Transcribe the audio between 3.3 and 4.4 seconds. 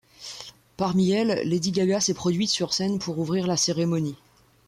la cérémonie.